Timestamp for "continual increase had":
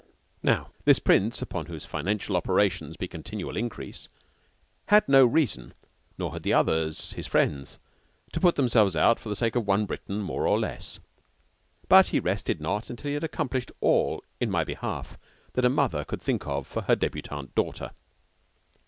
3.07-5.07